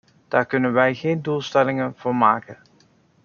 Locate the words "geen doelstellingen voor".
0.95-2.15